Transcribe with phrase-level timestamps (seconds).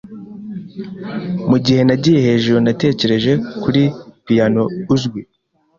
[1.49, 3.81] Mugihe nagiye hejuru natekereje kuri
[4.25, 5.21] piyano uzwi.